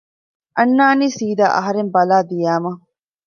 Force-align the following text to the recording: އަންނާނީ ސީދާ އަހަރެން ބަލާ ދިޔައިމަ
އަންނާނީ 0.57 1.07
ސީދާ 1.17 1.45
އަހަރެން 1.55 1.91
ބަލާ 1.95 2.17
ދިޔައިމަ 2.29 2.71